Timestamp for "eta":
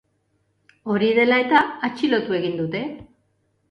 1.45-1.63